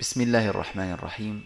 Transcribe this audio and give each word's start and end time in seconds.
بسم 0.00 0.20
الله 0.20 0.48
الرحمن 0.56 0.96
الرحيم. 0.96 1.44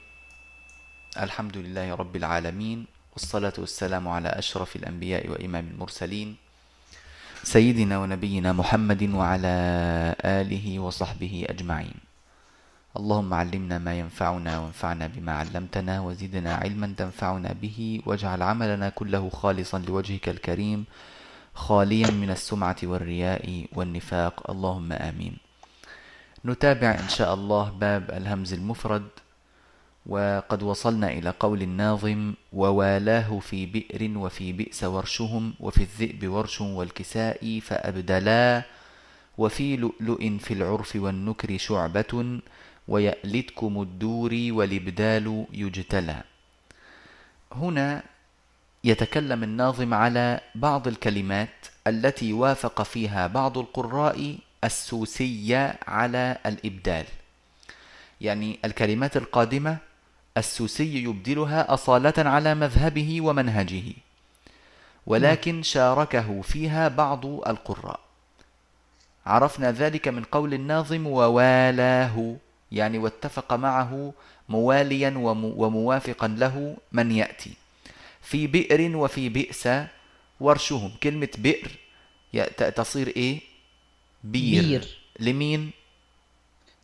الحمد 1.19 1.57
لله 1.57 1.95
رب 1.95 2.15
العالمين 2.17 2.87
والصلاة 3.13 3.53
والسلام 3.59 4.09
على 4.09 4.29
أشرف 4.29 4.77
الأنبياء 4.77 5.27
وإمام 5.27 5.75
المرسلين 5.75 6.37
سيدنا 7.43 7.99
ونبينا 7.99 8.53
محمد 8.53 9.03
وعلى 9.11 9.55
آله 10.23 10.79
وصحبه 10.79 11.47
أجمعين. 11.51 11.99
اللهم 12.95 13.35
علمنا 13.35 13.79
ما 13.79 13.99
ينفعنا 13.99 14.59
وانفعنا 14.59 15.07
بما 15.07 15.33
علمتنا 15.33 16.01
وزدنا 16.01 16.55
علما 16.55 16.95
تنفعنا 16.97 17.59
به 17.59 18.03
واجعل 18.07 18.43
عملنا 18.43 18.89
كله 18.89 19.31
خالصا 19.31 19.79
لوجهك 19.79 20.29
الكريم 20.29 20.85
خاليا 21.55 22.11
من 22.11 22.31
السمعة 22.31 22.77
والرياء 22.83 23.67
والنفاق. 23.73 24.51
اللهم 24.51 24.93
آمين. 24.93 25.35
نتابع 26.45 26.91
إن 26.91 27.09
شاء 27.09 27.35
الله 27.35 27.71
باب 27.71 28.11
الهمز 28.11 28.53
المفرد 28.53 29.09
وقد 30.07 30.63
وصلنا 30.63 31.13
إلى 31.13 31.31
قول 31.41 31.63
الناظم 31.63 32.35
ووالاه 32.53 33.39
في 33.39 33.67
بئر 33.67 34.19
وفي 34.19 34.53
بئس 34.53 34.85
ورشهم 34.85 35.55
وفي 35.61 35.83
الذئب 35.83 36.29
ورش 36.29 36.61
والكساء 36.61 37.61
فأبدلا 37.61 38.63
وفي 39.39 39.77
لؤلؤ 39.77 40.39
في 40.39 40.55
العرف 40.55 40.97
والنكر 40.97 41.59
شعبة 41.59 42.41
ويألتكم 42.89 43.83
الدور 43.83 44.31
والإبدال 44.51 45.47
يجتلى. 45.53 46.23
هنا 47.53 48.03
يتكلم 48.85 49.43
الناظم 49.43 49.95
على 49.95 50.41
بعض 50.55 50.89
الكلمات 50.89 51.67
التي 51.87 52.33
وافق 52.33 52.83
فيها 52.83 53.27
بعض 53.27 53.59
القراء 53.59 54.39
السوسية 54.65 55.79
على 55.87 56.39
الإبدال. 56.47 57.05
يعني 58.21 58.59
الكلمات 58.65 59.17
القادمة 59.17 59.79
السوسي 60.37 61.05
يبدلها 61.05 61.75
أصالة 61.75 62.15
على 62.19 62.55
مذهبه 62.55 63.21
ومنهجه 63.21 63.83
ولكن 65.07 65.63
شاركه 65.63 66.43
فيها 66.43 66.89
بعض 66.89 67.27
القراء. 67.27 68.01
عرفنا 69.27 69.73
ذلك 69.73 70.09
من 70.09 70.23
قول 70.25 70.55
الناظم 70.55 71.07
ووالاه 71.07 72.37
يعني 72.73 72.99
واتفق 72.99 73.53
معه 73.53 74.13
مواليا 74.49 75.15
وموافقا 75.57 76.29
له 76.29 76.77
من 76.93 77.11
يأتي. 77.13 77.53
في 78.23 78.47
بئر 78.47 78.97
وفي 78.97 79.29
بئس 79.29 79.69
ورشهم. 80.41 80.93
كلمة 81.03 81.29
بئر 81.39 81.71
تصير 82.77 83.09
إيه؟ 83.09 83.54
بير, 84.25 84.63
بير. 84.63 84.99
لمين؟ 85.21 85.71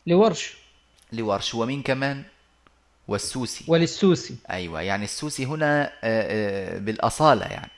لورش. 0.06 0.55
لورش. 1.12 1.55
ومين 1.55 1.82
كمان؟ 1.82 2.22
والسوسي. 3.08 3.64
وللسوسي. 3.69 4.36
أيوة 4.50 4.80
يعني 4.80 5.05
السوسي 5.05 5.47
هنا 5.47 5.92
بالأصالة 6.78 7.47
يعني. 7.47 7.70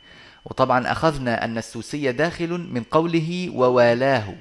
وطبعا 0.44 0.92
أخذنا 0.92 1.44
أن 1.44 1.58
السوسي 1.58 2.12
داخل 2.12 2.48
من 2.48 2.82
قوله 2.82 3.50
ووالاه. 3.54 4.34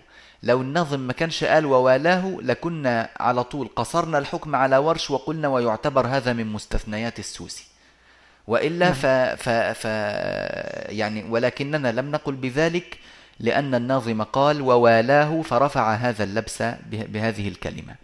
لو 0.43 0.61
النظم 0.61 0.99
ما 0.99 1.13
كانش 1.13 1.43
قال 1.43 1.65
ووالاه 1.65 2.37
لكنا 2.41 3.09
على 3.19 3.43
طول 3.43 3.69
قصرنا 3.75 4.17
الحكم 4.17 4.55
على 4.55 4.77
ورش 4.77 5.11
وقلنا 5.11 5.47
ويعتبر 5.47 6.07
هذا 6.07 6.33
من 6.33 6.47
مستثنيات 6.47 7.19
السوسي. 7.19 7.65
وإلا 8.47 8.93
ف, 8.93 9.05
ف, 9.43 9.49
ف 9.49 9.85
يعني 10.91 11.23
ولكننا 11.23 11.91
لم 11.91 12.11
نقل 12.11 12.35
بذلك 12.35 12.97
لأن 13.41 13.75
الناظم 13.75 14.23
قال 14.23 14.61
ووالاه 14.61 15.41
فرفع 15.41 15.93
هذا 15.93 16.23
اللبس 16.23 16.61
بهذه 16.85 17.47
الكلمة. 17.47 17.95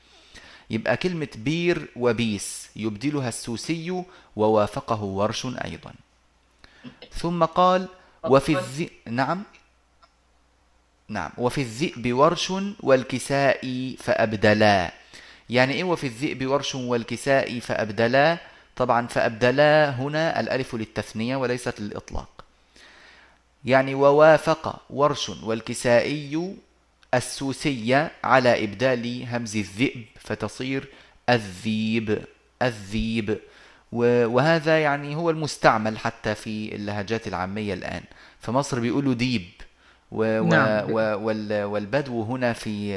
يبقى 0.69 0.97
كلمة 0.97 1.27
بير 1.35 1.87
وبيس 1.95 2.69
يبدلها 2.75 3.29
السوسي 3.29 4.03
ووافقه 4.35 5.03
ورش 5.03 5.45
أيضا. 5.45 5.93
ثم 7.11 7.45
قال 7.45 7.87
وفي 8.23 8.57
الذئب 8.57 8.89
نعم؟ 9.05 9.43
نعم. 11.09 11.31
وفي 11.37 11.61
الذئب 11.61 12.13
ورش 12.13 12.53
والكساء 12.79 13.95
فأبدلا. 13.99 14.91
يعني 15.49 15.73
إيه 15.73 15.83
وفي 15.83 16.07
الذئب 16.07 16.47
ورش 16.47 16.75
والكساء 16.75 17.59
فأبدلا؟ 17.59 18.37
طبعا 18.75 19.07
فأبدلا 19.07 19.89
هنا 19.89 20.39
الألف 20.39 20.75
للتثنية 20.75 21.35
وليست 21.35 21.79
للإطلاق. 21.79 22.36
يعني 23.67 23.95
ووافق 23.95 24.81
ورش 24.89 25.29
والكسائي 25.29 26.55
السوسية 27.13 28.11
على 28.23 28.63
إبدال 28.63 29.27
همز 29.31 29.57
الذئب 29.57 30.05
فتصير 30.19 30.87
الذيب 31.29 32.23
الذيب. 32.61 33.39
وهذا 33.91 34.79
يعني 34.79 35.15
هو 35.15 35.29
المستعمل 35.29 35.97
حتى 35.97 36.35
في 36.35 36.75
اللهجات 36.75 37.27
العامية 37.27 37.73
الآن. 37.73 38.01
فمصر 38.39 38.79
بيقولوا 38.79 39.13
ديب. 39.13 39.47
و 40.11 40.43
نعم. 40.43 40.91
والبدو 41.71 42.23
هنا 42.23 42.53
في 42.53 42.93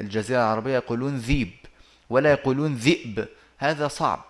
الجزيرة 0.00 0.38
العربية 0.38 0.74
يقولون 0.74 1.16
ذيب 1.16 1.50
ولا 2.10 2.30
يقولون 2.30 2.74
ذئب. 2.74 3.28
هذا 3.58 3.88
صعب. 3.88 4.24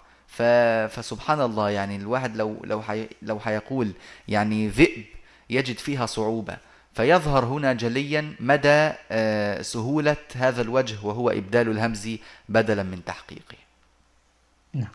فسبحان 0.88 1.40
الله 1.40 1.70
يعني 1.70 1.96
الواحد 1.96 2.36
لو 2.36 2.56
لو 2.64 2.82
حي 2.82 3.08
لو 3.22 3.38
حيقول 3.38 3.92
يعني 4.28 4.68
ذئب 4.68 5.04
يجد 5.50 5.78
فيها 5.78 6.06
صعوبة. 6.06 6.56
فيظهر 6.94 7.44
هنا 7.44 7.72
جليا 7.72 8.34
مدى 8.40 8.92
سهولة 9.62 10.16
هذا 10.34 10.62
الوجه 10.62 10.96
وهو 11.02 11.30
إبدال 11.30 11.68
الهمز 11.70 12.08
بدلا 12.48 12.82
من 12.82 13.04
تحقيقه. 13.04 13.56
نعم. 14.72 14.92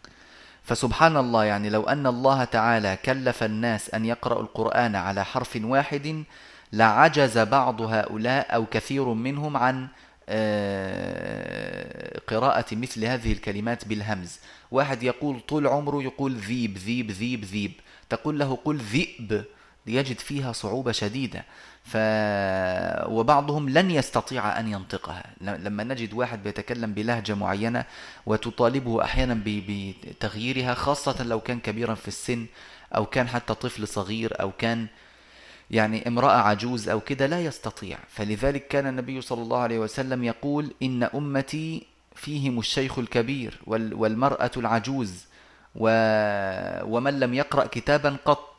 فسبحان 0.64 1.18
الله 1.18 1.46
يعني 1.46 1.70
لو 1.70 1.84
أن 1.84 2.08
الله 2.08 2.44
تعالى 2.44 2.98
كلف 3.06 3.44
الناس 3.44 3.90
أن 3.94 4.06
يقرأوا 4.06 4.42
القرآن 4.42 4.96
على 4.96 5.26
حرف 5.26 5.60
واحد 5.64 6.24
لعجز 6.74 7.38
بعض 7.38 7.82
هؤلاء 7.82 8.56
أو 8.56 8.66
كثير 8.66 9.06
منهم 9.06 9.58
عن 9.58 9.88
قراءة 12.28 12.76
مثل 12.76 13.06
هذه 13.06 13.32
الكلمات 13.32 13.88
بالهمز. 13.88 14.40
واحد 14.72 15.04
يقول 15.04 15.40
طول 15.40 15.68
عمره 15.68 16.04
يقول 16.04 16.36
ذيب 16.36 16.78
ذيب 16.78 17.12
ذيب 17.12 17.46
ذيب. 17.46 17.72
تقول 18.10 18.40
له 18.40 18.58
قل 18.66 18.78
ذئب. 18.78 19.44
يجد 19.88 20.20
فيها 20.20 20.52
صعوبة 20.52 20.92
شديدة. 20.92 21.46
ف... 21.84 21.98
وبعضهم 23.08 23.70
لن 23.70 23.92
يستطيع 23.92 24.60
أن 24.60 24.68
ينطقها. 24.68 25.24
لما 25.42 25.84
نجد 25.84 26.14
واحد 26.14 26.44
بيتكلم 26.44 26.94
بلهجة 26.94 27.36
معينة 27.36 27.86
وتطالبه 28.26 29.04
أحيانا 29.04 29.42
بتغييرها 29.46 30.74
خاصة 30.74 31.24
لو 31.24 31.40
كان 31.40 31.60
كبيرا 31.60 31.96
في 31.96 32.08
السن 32.08 32.46
أو 32.96 33.06
كان 33.06 33.28
حتى 33.28 33.54
طفل 33.54 33.88
صغير 33.88 34.42
أو 34.42 34.52
كان 34.52 34.88
يعني 35.72 36.08
امرأة 36.08 36.42
عجوز 36.42 36.90
أو 36.90 37.00
كده 37.00 37.26
لا 37.26 37.42
يستطيع. 37.42 37.98
فلذلك 38.10 38.68
كان 38.68 38.88
النبي 38.88 39.22
صلى 39.22 39.42
الله 39.42 39.60
عليه 39.60 39.80
وسلم 39.80 40.24
يقول 40.24 40.74
إن 40.84 41.04
أمتي 41.04 41.84
فيهم 42.16 42.60
الشيخ 42.60 43.00
الكبير 43.00 43.60
والمرأة 43.68 44.52
العجوز 44.58 45.26
و... 45.76 45.88
ومن 46.84 47.20
لم 47.20 47.34
يقرأ 47.34 47.66
كتابا 47.66 48.18
قط. 48.26 48.51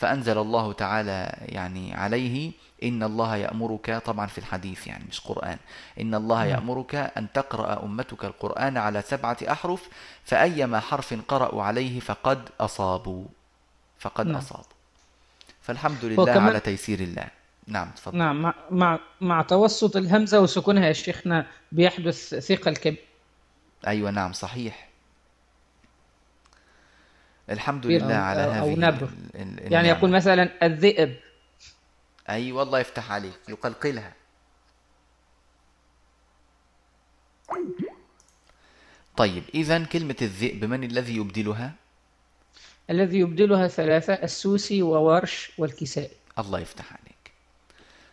فأنزل 0.00 0.38
الله 0.38 0.72
تعالى 0.72 1.36
يعني 1.40 1.94
عليه 1.94 2.52
إن 2.82 3.02
الله 3.02 3.36
يأمرك 3.36 4.02
طبعا 4.04 4.26
في 4.26 4.38
الحديث 4.38 4.86
يعني 4.86 5.04
مش 5.08 5.20
قرآن 5.20 5.58
إن 6.00 6.14
الله 6.14 6.44
يأمرك 6.44 6.94
أن 6.94 7.32
تقرأ 7.32 7.84
أمتك 7.84 8.24
القرآن 8.24 8.76
على 8.76 9.02
سبعة 9.02 9.36
أحرف 9.50 9.88
فأيما 10.24 10.80
حرف 10.80 11.14
قرأوا 11.28 11.62
عليه 11.62 12.00
فقد 12.00 12.48
أصابوا 12.60 13.24
فقد 13.98 14.26
نعم. 14.26 14.36
أصابوا. 14.36 14.64
فالحمد 15.62 16.04
لله 16.04 16.40
على 16.40 16.60
تيسير 16.60 17.00
الله. 17.00 17.26
نعم 17.66 17.90
تفضل. 17.96 18.18
نعم 18.18 18.42
مع, 18.42 18.54
مع, 18.70 18.98
مع 19.20 19.42
توسط 19.42 19.96
الهمزة 19.96 20.40
وسكونها 20.40 20.86
يا 20.86 20.92
شيخنا 20.92 21.46
بيحدث 21.72 22.34
ثقل 22.34 22.76
كبير. 22.76 23.04
أيوة 23.86 24.10
نعم 24.10 24.32
صحيح. 24.32 24.89
الحمد 27.50 27.86
لله 27.86 28.14
على 28.14 28.40
هذه 28.40 28.60
أو 28.60 28.70
نبر 28.70 29.08
يعني 29.58 29.88
يقول 29.88 30.10
مثلا 30.10 30.66
الذئب. 30.66 31.16
أي 32.28 32.34
أيوة 32.34 32.58
والله 32.58 32.78
يفتح 32.78 33.12
عليك 33.12 33.40
يقلقلها. 33.48 34.12
طيب 39.16 39.42
إذا 39.54 39.84
كلمة 39.84 40.16
الذئب 40.22 40.64
من 40.64 40.84
الذي 40.84 41.16
يبدلها؟ 41.16 41.72
الذي 42.90 43.18
يبدلها 43.18 43.68
ثلاثة 43.68 44.14
السوسي 44.14 44.82
وورش 44.82 45.52
والكسائي. 45.58 46.16
الله 46.38 46.58
يفتح 46.60 46.92
عليك. 46.92 47.32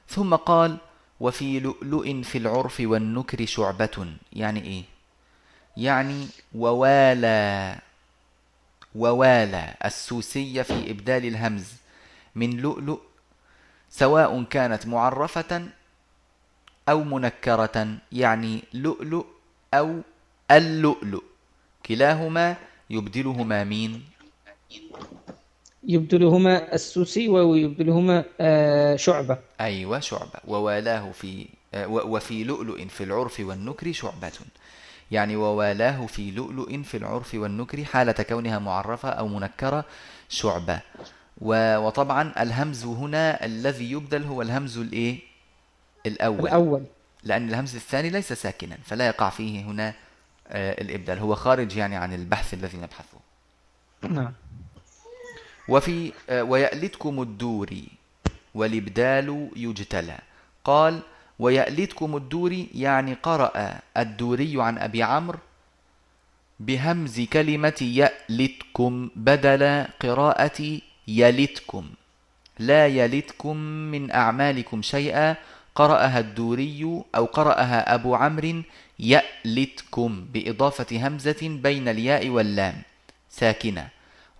ثم 0.08 0.36
قال 0.36 0.78
وفي 1.20 1.60
لؤلؤ 1.60 2.22
في 2.22 2.38
العرف 2.38 2.78
والنكر 2.80 3.46
شعبة. 3.46 4.16
يعني 4.34 4.64
إيه؟ 4.64 4.84
يعني 5.78 6.28
ووالى 6.56 7.80
ووالى 8.96 9.74
السوسية 9.86 10.62
في 10.62 10.92
إبدال 10.92 11.26
الهمز 11.26 11.74
من 12.36 12.58
لؤلؤ 12.58 13.00
سواء 13.90 14.44
كانت 14.44 14.88
معرفة 14.88 15.70
أو 16.90 17.04
منكرة 17.04 17.88
يعني 18.12 18.64
لؤلؤ 18.74 19.26
أو 19.74 20.02
اللؤلؤ 20.52 21.24
كلاهما 21.86 22.56
يبدلهما 22.90 23.64
مين؟ 23.64 24.04
يبدلهما 25.84 26.74
السوسي 26.74 27.30
ويبدلهما 27.30 28.24
آه، 28.42 28.96
شعبة. 28.96 29.38
أيوة 29.62 30.00
شعبة. 30.00 30.40
ووالاه 30.48 31.12
في 31.12 31.48
آه، 31.74 31.88
وفي 31.88 32.44
لؤلؤ 32.44 32.86
في 32.88 33.04
العرف 33.04 33.40
والنكر 33.40 33.92
شعبة. 33.92 34.32
يعني 35.12 35.36
ووالاه 35.36 36.06
في 36.06 36.32
لؤلؤ 36.32 36.82
في 36.82 36.98
العرف 36.98 37.34
والنكر 37.34 37.84
حالة 37.84 38.12
كونها 38.12 38.60
معرفة 38.60 39.10
أو 39.10 39.28
منكرة 39.28 39.86
شعبة. 40.30 40.82
وطبعا 41.42 42.34
الهمز 42.40 42.86
هنا 42.86 43.46
الذي 43.46 43.92
يبدل 43.92 44.24
هو 44.24 44.42
الهمز 44.42 44.78
الإيه؟ 44.78 45.20
الأول. 46.06 46.48
الأول. 46.48 46.84
لأن 47.24 47.50
الهمز 47.50 47.76
الثاني 47.76 48.10
ليس 48.10 48.34
ساكنا 48.34 48.78
فلا 48.86 49.08
يقع 49.08 49.30
فيه 49.30 49.66
هنا 49.66 49.94
آه، 50.48 50.82
الإبدال. 50.82 51.20
هو 51.20 51.36
خارج 51.36 51.76
يعني 51.76 51.96
عن 51.96 52.14
البحث 52.14 52.54
الذي 52.54 52.78
نبحثه. 52.78 53.18
نعم. 54.02 54.34
وفي 55.70 56.12
آه، 56.30 56.44
ويألتكم 56.44 57.22
الدوري 57.22 57.88
والإبدال 58.56 59.50
يجتلى. 59.56 60.20
قال 60.64 61.02
ويألتكم 61.40 62.16
الدوري 62.16 62.68
يعني 62.76 63.14
قرأ 63.14 63.80
الدوري 63.98 64.62
عن 64.62 64.78
أبي 64.78 65.04
عمرو 65.04 65.40
بهمز 66.60 67.22
كلمة 67.22 67.80
يألتكم 67.82 69.10
بدل 69.16 69.86
قراءة 70.00 70.80
يلتكم. 71.08 71.86
لا 72.60 72.88
يلتكم 72.88 73.58
من 73.94 74.12
أعمالكم 74.12 74.82
شيئا 74.82 75.36
قرأها 75.76 76.20
الدوري 76.20 77.04
أو 77.16 77.26
قرأها 77.26 77.94
أبو 77.96 78.16
عمرو 78.16 78.62
يألتكم 79.00 80.26
بإضافة 80.34 81.08
همزة 81.08 81.42
بين 81.42 81.88
الياء 81.88 82.30
واللام. 82.30 82.82
ساكنة. 83.30 83.88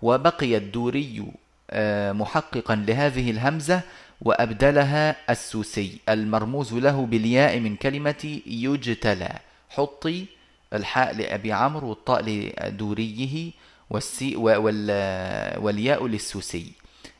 وبقي 0.02 0.56
الدوري 0.56 1.24
آه، 1.70 2.12
محققا 2.12 2.74
لهذه 2.76 3.30
الهمزة 3.30 3.80
وأبدلها 4.20 5.16
السوسي 5.30 5.98
المرموز 6.08 6.74
له 6.74 7.06
بالياء 7.06 7.60
من 7.60 7.76
كلمة 7.76 8.40
يجتلى 8.46 9.38
حطي 9.70 10.26
الحاء 10.72 11.16
لأبي 11.16 11.52
عمرو 11.52 11.88
والطاء 11.88 12.22
لدوريه 12.24 13.50
والسي 13.90 14.36
والياء 14.36 16.06
للسوسي. 16.06 16.72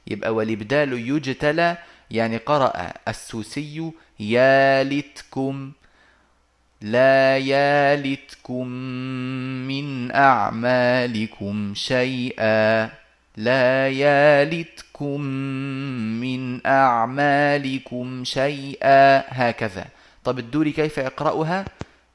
يبقى 0.06 0.34
والإبدال 0.34 0.92
يجتلى 0.92 1.76
يعني 2.10 2.36
قرأ 2.36 2.92
السوسي 3.08 3.92
يالتكم 4.20 5.72
لا 6.82 7.38
يالتكم 7.38 8.66
من 9.68 10.12
أعمالكم 10.14 11.74
شيئا. 11.74 12.90
لا 13.38 13.88
يالتكم 13.88 15.20
من 16.18 16.66
أعمالكم 16.66 18.24
شيئا. 18.24 19.24
هكذا. 19.28 19.86
طب 20.24 20.38
الدوري 20.38 20.72
كيف 20.72 20.98
يقرأها؟ 20.98 21.64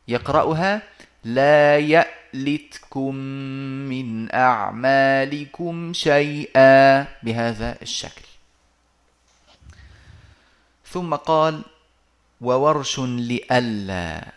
يقرأها 0.07 0.81
لا 1.23 1.77
يألتكم 1.79 3.15
من 3.87 4.35
أعمالكم 4.35 5.93
شيئا 5.93 7.07
بهذا 7.23 7.77
الشكل. 7.81 8.27
ثم 10.91 11.15
قال 11.15 11.63
وورش 12.41 12.99
لئلا. 12.99 14.27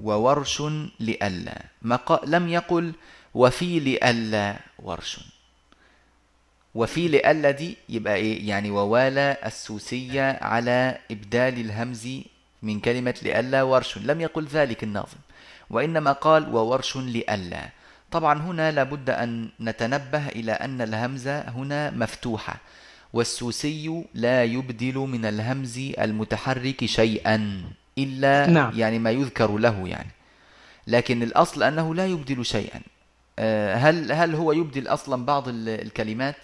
وورش 0.00 0.62
لئلا. 1.00 1.62
ما 1.82 1.98
لم 2.24 2.48
يقل 2.48 2.92
وفي 3.34 3.80
لئلا 3.80 4.56
ورش. 4.78 5.31
وفي 6.74 7.08
لئلا 7.08 7.50
دي 7.50 7.76
يبقى 7.88 8.14
إيه؟ 8.14 8.48
يعني 8.48 8.70
ووالى 8.70 9.36
السوسية 9.46 10.38
على 10.42 10.98
إبدال 11.10 11.60
الهمز 11.60 12.08
من 12.62 12.80
كلمة 12.80 13.14
لئلا 13.22 13.62
ورش. 13.62 13.98
لم 13.98 14.20
يقل 14.20 14.44
ذلك 14.46 14.82
الناظم 14.84 15.18
وإنما 15.70 16.12
قال 16.12 16.54
وورش 16.54 16.96
لئلا 16.96 17.68
طبعا 18.10 18.38
هنا 18.42 18.70
لابد 18.70 19.10
أن 19.10 19.48
نتنبه 19.60 20.28
إلى 20.28 20.52
أن 20.52 20.80
الهمزة 20.80 21.40
هنا 21.48 21.90
مفتوحة 21.90 22.56
والسوسي 23.12 24.04
لا 24.14 24.44
يبدل 24.44 24.94
من 24.98 25.24
الهمز 25.24 25.78
المتحرك 25.78 26.84
شيئا 26.84 27.62
إلا 27.98 28.46
نعم. 28.46 28.72
يعني 28.78 28.98
ما 28.98 29.10
يذكر 29.10 29.56
له 29.58 29.88
يعني. 29.88 30.10
لكن 30.86 31.22
الأصل 31.22 31.62
أنه 31.62 31.94
لا 31.94 32.06
يبدل 32.06 32.44
شيئا. 32.44 32.80
آه، 33.38 33.74
هل 33.74 34.12
هل 34.12 34.34
هو 34.34 34.52
يبدل 34.52 34.88
أصلا 34.88 35.24
بعض 35.24 35.48
ال- 35.48 35.68
الكلمات؟ 35.68 36.34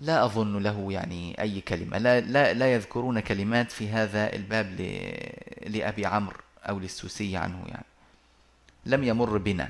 لا 0.00 0.24
أظن 0.24 0.62
له 0.62 0.92
يعني 0.92 1.40
أي 1.40 1.60
كلمة. 1.60 1.98
لا, 1.98 2.20
لا, 2.20 2.52
لا 2.52 2.72
يذكرون 2.74 3.20
كلمات 3.20 3.72
في 3.72 3.88
هذا 3.88 4.32
الباب 4.32 4.66
ل- 4.80 5.76
لأبي 5.78 6.06
عمرو 6.06 6.36
أو 6.68 6.78
للسوسي 6.78 7.36
عنه 7.36 7.62
يعني. 7.68 7.84
لم 8.86 9.04
يمر 9.04 9.38
بنا. 9.38 9.68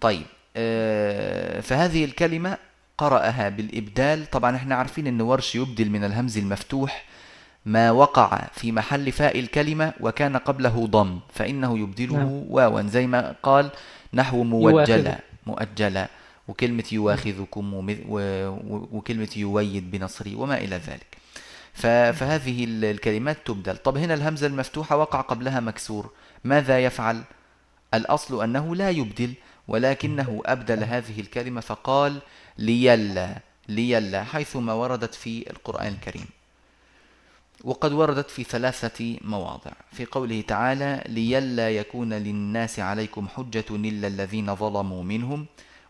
طيب 0.00 0.26
آه، 0.56 1.60
فهذه 1.60 2.04
الكلمة 2.04 2.56
قرأها 2.98 3.48
بالإبدال. 3.48 4.26
طبعا 4.30 4.56
إحنا 4.56 4.74
عارفين 4.74 5.06
أن 5.06 5.20
ورش 5.20 5.54
يبدل 5.54 5.90
من 5.90 6.04
الهمز 6.04 6.38
المفتوح 6.38 7.04
ما 7.66 7.90
وقع 7.90 8.46
في 8.54 8.72
محل 8.72 9.12
فاء 9.12 9.38
الكلمة 9.40 9.92
وكان 10.00 10.36
قبله 10.36 10.86
ضم 10.86 11.20
فإنه 11.34 11.78
يبدله 11.78 12.16
نعم. 12.16 12.44
واوا 12.50 12.82
زي 12.82 13.06
ما 13.06 13.34
قال 13.42 13.70
نحو 14.14 14.42
موجلة. 14.44 15.18
مؤجلة. 15.46 16.08
وكلمة 16.48 16.84
يواخذكم 16.92 17.74
وكلمة 18.92 19.28
يويد 19.36 19.90
بنصري 19.90 20.34
وما 20.34 20.58
إلى 20.58 20.76
ذلك. 20.76 21.16
فهذه 22.12 22.64
ال- 22.64 22.84
الكلمات 22.84 23.36
تبدل. 23.46 23.76
طب 23.76 23.96
هنا 23.96 24.14
الهمزة 24.14 24.46
المفتوحة 24.46 24.96
وقع 24.96 25.20
قبلها 25.20 25.60
مكسور. 25.60 26.10
ماذا 26.44 26.84
يفعل؟ 26.84 27.22
الأصل 27.94 28.42
أنه 28.42 28.76
لا 28.76 28.90
يبدل 28.90 29.34
ولكنه 29.68 30.42
أبدل 30.46 30.84
هذه 30.84 31.20
الكلمة 31.20 31.60
فقال 31.60 32.18
ليلا 32.58 33.38
ليلا 33.68 34.24
حيثما 34.24 34.72
وردت 34.72 35.14
في 35.14 35.50
القرآن 35.50 35.92
الكريم. 35.92 36.26
وقد 37.64 37.92
وردت 37.92 38.30
في 38.30 38.44
ثلاثة 38.44 39.18
مواضع. 39.24 39.70
في 39.92 40.04
قوله 40.04 40.40
تعالى 40.40 41.04
ليلا 41.08 41.70
يكون 41.70 42.12
للناس 42.14 42.80
عليكم 42.80 43.28
حجة 43.28 43.64
إلا 43.70 44.06
الذين 44.08 44.54
ظلموا 44.54 45.02
منهم. 45.02 45.46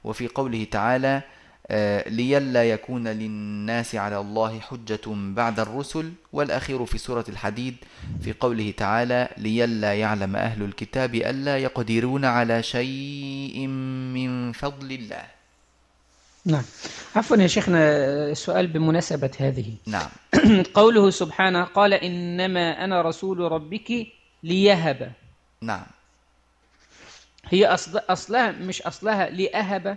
وفي 0.08 0.28
قوله 0.28 0.66
تعالى 0.70 1.22
آه، 1.70 2.08
ليلا 2.08 2.70
يكون 2.70 3.08
للناس 3.08 3.94
على 3.94 4.18
الله 4.18 4.60
حجة 4.60 5.00
بعد 5.06 5.60
الرسل 5.60 6.12
والأخير 6.32 6.86
في 6.86 6.98
سورة 6.98 7.24
الحديد 7.28 7.76
في 8.20 8.32
قوله 8.32 8.74
تعالى 8.76 9.28
ليلا 9.36 9.94
يعلم 9.94 10.36
أهل 10.36 10.62
الكتاب 10.62 11.14
ألا 11.14 11.58
يقدرون 11.58 12.24
على 12.24 12.62
شيء 12.62 13.66
من 14.16 14.52
فضل 14.52 14.92
الله. 14.92 15.24
نعم. 16.44 16.64
عفوا 17.16 17.36
يا 17.36 17.46
شيخنا 17.46 18.34
سؤال 18.34 18.66
بمناسبة 18.66 19.30
هذه. 19.40 19.74
نعم. 19.86 20.08
قوله 20.80 21.10
سبحانه 21.10 21.64
قال 21.64 21.94
إنما 21.94 22.84
أنا 22.84 23.02
رسول 23.02 23.38
ربك 23.38 24.06
ليهب. 24.42 25.12
نعم. 25.60 25.86
هي 27.50 27.66
أصل 27.66 27.98
أصلها 28.08 28.50
مش 28.50 28.82
أصلها 28.82 29.30
لأهب. 29.30 29.96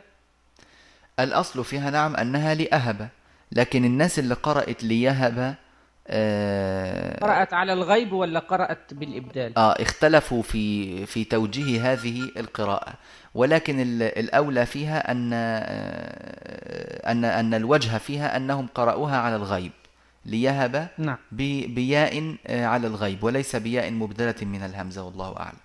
الأصل 1.20 1.64
فيها 1.66 1.90
نعم 1.90 2.16
أنها 2.16 2.54
لأهب 2.54 3.10
لكن 3.52 3.86
الناس 3.86 4.20
اللي 4.20 4.34
قرأت 4.34 4.84
ليهب 4.84 5.56
آه, 6.08 7.20
قرأت 7.20 7.54
على 7.54 7.74
الغيب 7.74 8.14
ولا 8.14 8.40
قرأت 8.40 8.94
بالإبدال؟ 8.94 9.58
آه 9.58 9.72
اختلفوا 9.72 10.42
في 10.42 11.06
في 11.06 11.24
توجيه 11.24 11.92
هذه 11.94 12.22
القراءة. 12.38 12.94
ولكن 13.36 13.80
ال- 13.80 14.04
الأولى 14.20 14.66
فيها 14.66 15.12
أن 15.12 15.30
آه، 15.34 17.12
أن 17.12 17.26
أن 17.26 17.54
الوجه 17.54 17.98
فيها 17.98 18.38
أنهم 18.38 18.68
قرأوها 18.76 19.18
على 19.18 19.36
الغيب. 19.36 19.72
ليهب 20.26 20.88
نعم. 20.98 21.18
ب- 21.32 21.76
بياء 21.76 22.36
آه، 22.48 22.66
على 22.66 22.88
الغيب 22.88 23.24
وليس 23.24 23.56
بياء 23.56 23.92
مبدلة 23.92 24.36
من 24.42 24.64
الهمزة 24.64 25.04
والله 25.04 25.38
أعلم. 25.40 25.58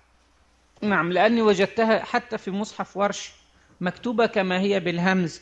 نعم 0.81 1.11
لأني 1.11 1.41
وجدتها 1.41 2.03
حتى 2.03 2.37
في 2.37 2.51
مصحف 2.51 2.97
ورش 2.97 3.31
مكتوبة 3.81 4.25
كما 4.25 4.59
هي 4.59 4.79
بالهمز 4.79 5.41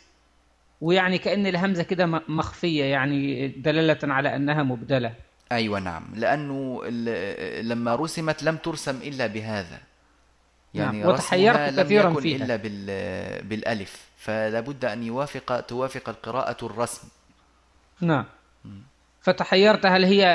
ويعني 0.82 1.18
كأن 1.18 1.48
الهمزة 1.48 1.84
كده 1.84 2.06
مخفية 2.28 2.84
يعني 2.84 3.48
دلالة 3.48 4.14
على 4.14 4.36
أنها 4.36 4.64
مبدلة. 4.64 5.14
أيوة 5.52 5.80
نعم. 5.80 6.04
لأنه 6.16 6.86
لما 7.62 7.96
رسمت 7.96 8.44
لم 8.44 8.58
ترسم 8.58 8.98
إلا 9.02 9.28
بهذا. 9.28 9.80
يعني 10.74 11.00
نعم، 11.00 11.10
وتحيرت 11.10 11.56
رسمها 11.58 11.72
لم 11.72 11.84
كثيراً 11.84 12.10
يكن 12.12 12.22
فيها. 12.22 12.46
إلا 12.46 12.56
بال- 12.56 13.44
بالألف. 13.44 14.10
فلا 14.18 14.60
بد 14.60 14.86
أن 14.86 15.04
يوافق 15.04 15.60
توافق 15.60 16.10
القراءة 16.10 16.66
الرسم. 16.66 17.08
نعم. 18.02 18.26
فتحيرت 19.22 19.86
هل 19.86 20.04
هي 20.06 20.26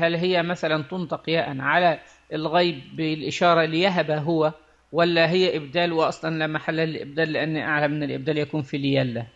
هل 0.00 0.14
هي 0.14 0.42
مثلا 0.42 0.82
تنطق 0.82 1.30
ياء 1.30 1.60
على 1.60 2.00
الغيب 2.32 2.96
بالإشارة 2.96 3.64
ليهب 3.64 4.10
هو 4.10 4.52
ولا 4.92 5.30
هي 5.30 5.56
إبدال 5.56 5.92
وأصلا 5.92 6.38
لا 6.38 6.46
محل 6.46 6.76
للإبدال 6.76 7.32
لأن 7.32 7.56
أعلم 7.56 7.94
أن 7.94 8.02
الإبدال 8.02 8.38
يكون 8.38 8.62
في 8.62 8.78
ليلة 8.78 9.26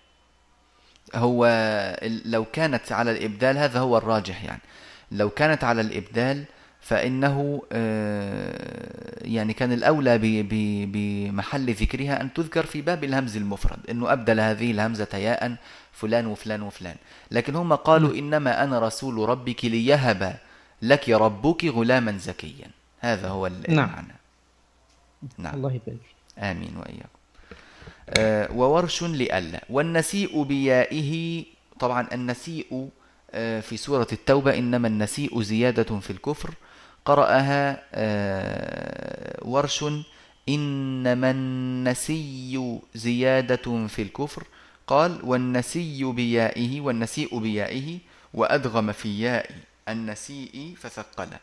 هو 1.14 1.47
لو 2.25 2.45
كانت 2.45 2.92
على 2.92 3.11
الإبدال 3.11 3.59
هذا 3.59 3.80
هو 3.80 3.99
الراجح 3.99 4.45
يعني. 4.45 4.61
لو 5.12 5.30
كانت 5.30 5.64
على 5.64 5.80
الإبدال 5.80 6.45
فإنه 6.80 7.62
آه، 7.73 9.25
يعني 9.25 9.52
كان 9.52 9.73
الأولى 9.73 10.18
بمحل 10.92 11.73
ذكرها 11.73 12.21
أن 12.21 12.33
تذكر 12.33 12.66
في 12.66 12.83
باب 12.83 13.04
الهمز 13.04 13.37
المفرد 13.37 13.78
أنه 13.90 14.12
أبدل 14.12 14.40
هذه 14.40 14.71
الهمزة 14.71 15.09
ياء 15.14 15.57
فلان 15.92 16.26
وفلان 16.26 16.62
وفلان. 16.62 16.97
لكن 17.30 17.57
هم 17.57 17.73
قالوا 17.75 18.14
إنما 18.14 18.64
أنا 18.64 18.78
رسول 18.78 19.28
ربك 19.28 19.64
ليهب 19.64 20.37
لك 20.83 21.09
ربك 21.09 21.64
غلاما 21.64 22.18
زكيا. 22.18 22.77
هذا 23.00 23.28
هو 23.28 23.47
نعم. 23.47 23.62
المعنى. 23.69 24.14
نعم. 25.38 25.55
الله 25.55 25.73
يبارك 25.73 26.00
آمين 26.38 26.76
وإياكم. 26.76 27.19
آه، 28.11 28.52
وورش 28.52 29.02
لألا. 29.02 29.64
والنسيء 29.71 30.43
بيائه 30.43 31.45
طبعا 31.81 32.09
النسيء 32.12 32.88
آه، 33.31 33.61
في 33.61 33.76
سورة 33.76 34.07
التوبة 34.12 34.59
إنما 34.59 34.88
النسيء 34.88 35.43
زيادة 35.43 36.00
في 36.00 36.11
الكفر. 36.11 36.55
قرأها 37.05 37.83
آه، 37.95 39.45
ورش 39.45 39.85
إنما 40.49 41.31
النسي 41.31 42.78
زيادة 42.95 43.87
في 43.87 44.02
الكفر. 44.02 44.45
قال 44.87 45.21
والنسي 45.25 46.05
بيائه 46.05 46.81
والنسيء 46.81 47.38
بيائه 47.38 47.99
وأدغم 48.35 48.93
في 48.93 49.21
ياء 49.21 49.50
النسيء 49.88 50.75
فثقله 50.78 51.38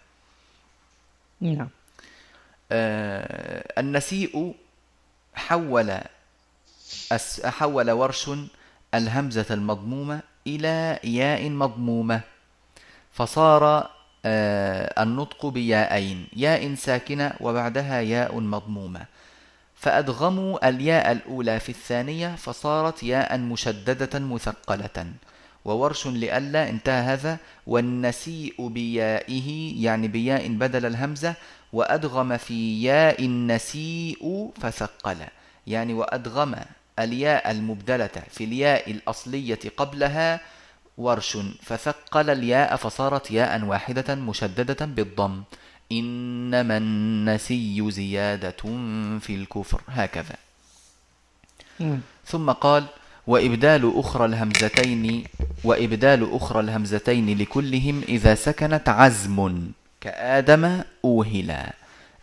نعم. 1.54 1.70
آه، 2.72 3.80
النسيء 3.80 4.56
حول 5.34 6.00
حول 7.46 7.92
ورش 7.92 8.30
الهمزة 8.94 9.46
المضمومة 9.52 10.22
إلى 10.48 11.00
ياء 11.04 11.50
مضمومة 11.50 12.22
فصار 13.12 13.90
آه، 14.26 15.04
النطق 15.04 15.46
بياءين 15.46 16.28
ياء 16.36 16.76
ساكنة 16.76 17.34
وبعدها 17.40 18.02
ياء 18.02 18.40
مضمومة. 18.40 19.06
فأدغموا 19.76 20.70
الياء 20.70 21.12
الأولى 21.12 21.60
في 21.60 21.70
الثانية 21.70 22.36
فصارت 22.36 23.04
ياء 23.04 23.38
مشددة 23.38 24.20
مثقلة. 24.20 25.14
وورش 25.66 26.08
لئلا 26.08 26.70
انتهى 26.70 27.02
هذا 27.02 27.38
والنسيء 27.68 28.68
بيائه 28.68 29.48
يعني 29.84 30.08
بياء 30.08 30.48
بدل 30.48 30.86
الهمزة 30.86 31.36
وأدغم 31.74 32.38
في 32.38 32.84
ياء 32.84 33.26
النسيء 33.26 34.52
فثقل. 34.62 35.18
يعني 35.68 35.94
وأدغم 35.94 36.56
الياء 37.00 37.52
المبدلة 37.52 38.16
في 38.32 38.44
الياء 38.44 38.92
الأصلية 38.92 39.60
قبلها 39.78 40.40
ورش 40.98 41.38
فثقل 41.62 42.30
الياء 42.30 42.76
فصارت 42.76 43.32
ياء 43.32 43.64
واحدة 43.64 44.16
مشددة 44.16 44.86
بالضم. 44.86 45.44
إنما 45.92 46.78
النسي 46.78 47.92
زيادة 47.92 48.62
في 49.20 49.36
الكفر. 49.36 49.82
هكذا. 49.88 50.36
ثم 52.26 52.52
قال 52.52 52.86
وإبدال 53.28 53.94
أخرى 53.96 54.26
الهمزتين 54.26 55.24
وإبدال 55.64 56.36
أخرى 56.36 56.60
الهمزتين 56.60 57.38
لكلهم 57.38 58.02
إذا 58.10 58.36
سكنت 58.36 58.90
عزم 58.90 59.70
كآدم 60.02 60.82
أوهلا 61.06 61.74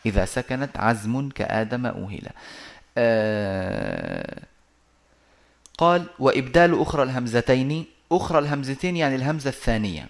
إذا 0.06 0.24
سكنت 0.24 0.76
عزم 0.76 1.28
كآدم 1.28 1.86
أوهلا 1.86 2.30
آه 2.98 4.42
قال 5.78 6.04
وإبدال 6.18 6.80
أخرى 6.80 7.02
الهمزتين. 7.02 7.84
أخرى 8.12 8.38
الهمزتين 8.38 8.96
يعني 8.96 9.14
الهمزة 9.14 9.50
الثانية. 9.50 10.06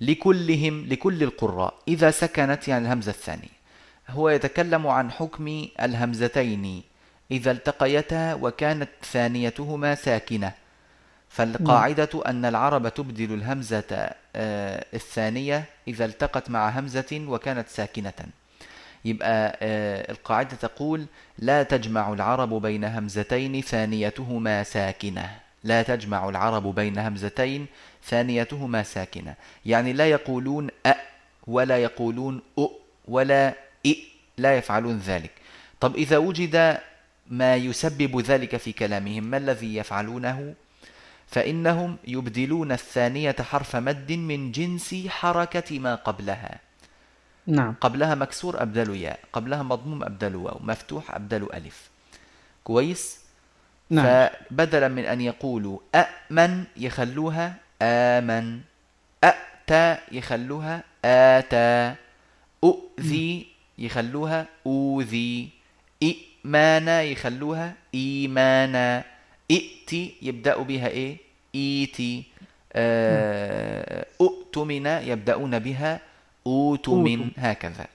لكلهم 0.00 0.86
لكل 0.86 1.22
القراء. 1.22 1.74
إذا 1.88 2.10
سكنت 2.10 2.68
يعني 2.68 2.86
الهمزة 2.86 3.10
الثانية. 3.10 3.62
هو 4.10 4.28
يتكلم 4.28 4.86
عن 4.86 5.10
حكم 5.10 5.66
الهمزتين. 5.82 6.82
إذا 7.32 7.50
التقيتا 7.50 8.34
وكانت 8.34 8.88
ثانيتهما 9.12 9.94
ساكنة. 9.94 10.52
فالقاعدة 11.28 12.08
أن 12.26 12.44
العرب 12.44 12.88
تبدل 12.88 13.34
الهمزة 13.34 14.10
آه، 14.36 14.84
الثانية 14.94 15.64
إذا 15.88 16.04
التقت 16.04 16.50
مع 16.50 16.68
همزة 16.68 17.24
وكانت 17.28 17.68
ساكنة. 17.68 18.12
يبقى 19.04 19.58
آه، 19.62 20.10
القاعدة 20.12 20.56
تقول 20.56 21.06
لا 21.38 21.62
تجمع 21.62 22.12
العرب 22.12 22.62
بين 22.62 22.84
همزتين 22.84 23.60
ثانيتهما 23.60 24.62
ساكنة. 24.62 25.30
لا 25.64 25.82
تجمع 25.82 26.28
العرب 26.28 26.74
بين 26.74 26.98
همزتين 26.98 27.66
ثانيتهما 28.04 28.82
ساكنة. 28.82 29.34
يعني 29.66 29.92
لا 29.92 30.06
يقولون 30.06 30.68
أ 30.86 30.94
ولا 31.46 31.78
يقولون 31.78 32.42
أ 32.58 32.66
ولا 33.08 33.54
إ 33.86 33.94
لا 34.38 34.56
يفعلون 34.56 34.98
ذلك. 34.98 35.30
طب 35.80 35.96
إذا 35.96 36.18
وجد 36.18 36.78
ما 37.30 37.56
يسبب 37.56 38.20
ذلك 38.20 38.56
في 38.56 38.72
كلامهم. 38.72 39.24
ما 39.24 39.36
الذي 39.36 39.76
يفعلونه؟ 39.76 40.54
فإنهم 41.26 41.96
يبدلون 42.04 42.72
الثانية 42.72 43.36
حرف 43.40 43.76
مد 43.76 44.12
من 44.12 44.52
جنس 44.52 44.94
حركة 45.08 45.78
ما 45.78 45.94
قبلها. 45.94 46.60
نعم. 47.46 47.74
قبلها 47.80 48.14
مكسور 48.14 48.62
أبدلوا 48.62 48.96
ياء 48.96 49.20
قبلها 49.32 49.62
مضموم 49.62 50.02
أبدلوا 50.02 50.44
واو 50.44 50.58
مفتوح 50.62 51.14
أبدلوا 51.14 51.56
ألف. 51.56 51.90
كويس؟ 52.64 53.18
نعم. 53.90 54.04
فبدلا 54.04 54.88
من 54.88 55.04
أن 55.04 55.20
يقولوا 55.20 55.78
أأمن 55.94 56.64
يخلوها 56.76 57.54
آمن. 57.82 58.60
أأتى 59.24 59.98
يخلوها 60.12 60.82
آتى. 61.04 61.94
أؤذي 62.64 63.46
يخلوها 63.78 64.46
أوذي. 64.66 65.48
إئمانا 66.44 67.02
يخلوها 67.02 67.72
إيمانا. 67.94 69.04
ائتي 69.50 70.14
يبدأوا 70.22 70.64
بها 70.64 70.88
إيه؟ 70.88 71.16
إيتي 71.54 72.24
آه، 72.72 74.06
أؤتمن 74.20 74.86
يبدأون 74.86 75.58
بها 75.58 76.00
أوتمن 76.46 77.18
أوتم. 77.18 77.30
هكذا. 77.36 77.86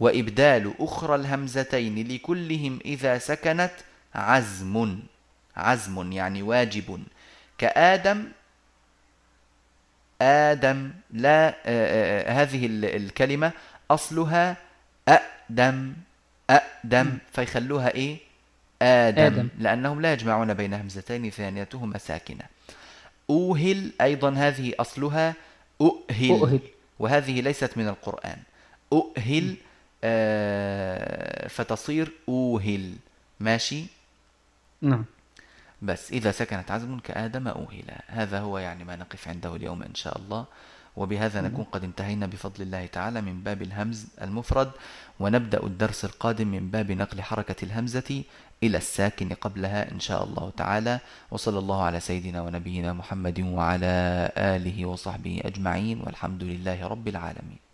وإبدال 0.00 0.74
أخرى 0.80 1.14
الهمزتين 1.14 2.08
لكلهم 2.08 2.78
إذا 2.84 3.18
سكنت 3.18 3.72
عزم. 4.14 4.98
عزم 5.56 6.12
يعني 6.12 6.42
واجب. 6.42 7.02
كآدم 7.58 8.24
آدم 10.22 10.90
لا 11.10 11.48
آه، 11.48 11.54
آه، 11.66 12.42
هذه 12.42 12.66
ال- 12.66 12.84
الكلمة 12.84 13.52
أصلها 13.90 14.56
أأدم. 15.08 15.92
أأدم 16.50 17.18
فيخلوها 17.32 17.94
إيه؟ 17.94 18.18
آدم, 18.82 19.22
آدم. 19.22 19.48
لأنهم 19.58 20.00
لا 20.00 20.12
يجمعون 20.12 20.54
بين 20.54 20.74
همزتين 20.74 21.30
ثانيتهما 21.30 21.98
ساكنة 21.98 22.44
أوهل 23.30 23.92
أيضا 24.00 24.30
هذه 24.30 24.74
أصلها 24.80 25.34
أؤهل, 25.80 26.30
أؤهل. 26.30 26.60
وهذه 26.98 27.40
ليست 27.40 27.78
من 27.78 27.88
القرآن. 27.88 28.38
أؤهل 28.92 29.56
آه، 30.04 31.48
فتصير 31.48 32.12
أوهل. 32.28 32.94
ماشي؟ 33.40 33.84
نعم. 34.82 35.04
بس 35.82 36.12
إذا 36.12 36.30
سكنت 36.30 36.70
عزم 36.70 36.98
كآدم 36.98 37.48
أوهلا. 37.48 38.02
هذا 38.06 38.40
هو 38.40 38.58
يعني 38.58 38.84
ما 38.84 38.96
نقف 38.96 39.28
عنده 39.28 39.56
اليوم 39.56 39.82
إن 39.82 39.94
شاء 39.94 40.18
الله. 40.18 40.46
وبهذا 40.96 41.40
نكون 41.40 41.64
قد 41.64 41.84
انتهينا 41.84 42.26
بفضل 42.26 42.62
الله 42.62 42.86
تعالى 42.86 43.20
من 43.20 43.42
باب 43.42 43.62
الهمز 43.62 44.06
المفرد 44.22 44.70
ونبدأ 45.20 45.62
الدرس 45.66 46.04
القادم 46.04 46.48
من 46.48 46.70
باب 46.70 46.92
نقل 46.92 47.22
حركة 47.22 47.64
الهمزة 47.64 48.22
إلى 48.62 48.78
الساكن 48.78 49.28
قبلها 49.28 49.92
إن 49.92 50.00
شاء 50.00 50.24
الله 50.24 50.50
تعالى. 50.56 51.00
وصلى 51.30 51.58
الله 51.58 51.82
على 51.82 52.00
سيدنا 52.00 52.42
ونبينا 52.42 52.92
محمد 52.92 53.40
وعلى 53.40 53.94
آله 54.36 54.86
وصحبه 54.86 55.40
أجمعين 55.44 56.00
والحمد 56.00 56.42
لله 56.42 56.86
رب 56.86 57.08
العالمين. 57.08 57.65